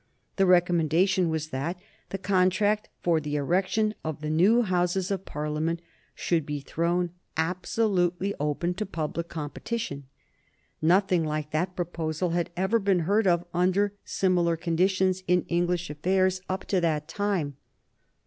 The 0.37 0.47
recommendation 0.47 1.29
was 1.29 1.49
that 1.49 1.77
the 2.09 2.17
contract 2.17 2.89
for 3.03 3.21
the 3.21 3.35
erection 3.35 3.93
of 4.03 4.21
the 4.21 4.31
new 4.31 4.63
Houses 4.63 5.11
of 5.11 5.25
Parliament 5.25 5.79
should 6.15 6.43
be 6.43 6.59
thrown 6.59 7.11
absolutely 7.37 8.33
open 8.39 8.73
to 8.73 8.85
public 8.87 9.27
competition. 9.29 10.05
Nothing 10.81 11.23
like 11.23 11.51
that 11.51 11.75
proposal 11.75 12.31
had 12.31 12.49
ever 12.57 12.79
been 12.79 13.01
heard 13.01 13.27
of 13.27 13.45
under 13.53 13.93
similar 14.03 14.57
conditions 14.57 15.21
in 15.27 15.43
English 15.49 15.91
affairs 15.91 16.41
up 16.49 16.65
to 16.69 16.81
that 16.81 17.07
time. 17.07 17.57